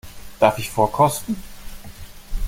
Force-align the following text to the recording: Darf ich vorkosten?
Darf 0.39 0.57
ich 0.57 0.71
vorkosten? 0.71 1.35